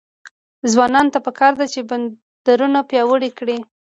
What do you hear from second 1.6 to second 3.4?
چې، بندرونه پیاوړي